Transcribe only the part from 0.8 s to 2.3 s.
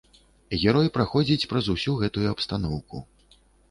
праходзіць праз усю гэтую